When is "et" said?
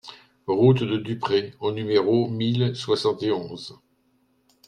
3.21-3.31